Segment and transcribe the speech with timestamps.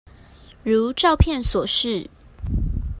[0.63, 2.09] 如照片所示